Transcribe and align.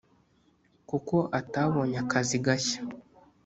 kuko 0.89 1.15
atabonye 1.39 1.95
akazi 2.03 2.37
gashya 2.45 2.79